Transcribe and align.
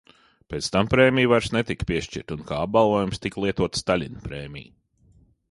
Pēc 0.51 0.69
tam 0.75 0.87
prēmija 0.93 1.29
vairs 1.33 1.49
netika 1.55 1.87
piešķirta 1.91 2.35
un 2.37 2.41
kā 2.53 2.59
apbalvojums 2.63 3.23
tika 3.27 3.45
lietota 3.45 3.83
Staļina 3.85 4.25
prēmija. 4.27 4.75